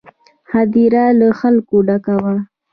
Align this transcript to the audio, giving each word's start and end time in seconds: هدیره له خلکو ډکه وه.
هدیره 0.51 1.05
له 1.19 1.27
خلکو 1.39 1.75
ډکه 1.87 2.15
وه. 2.21 2.35